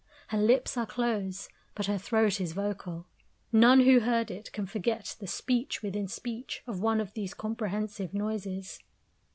[0.29, 3.05] Her lips are close, but her throat is vocal.
[3.51, 8.11] None who heard it can forget the speech within speech of one of these comprehensive
[8.11, 8.79] noises.